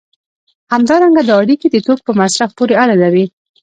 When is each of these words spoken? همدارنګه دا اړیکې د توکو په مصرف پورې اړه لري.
همدارنګه 0.73 1.21
دا 1.29 1.35
اړیکې 1.43 1.67
د 1.71 1.75
توکو 1.85 2.01
په 2.07 2.13
مصرف 2.21 2.49
پورې 2.57 2.73
اړه 2.83 2.95
لري. 3.03 3.25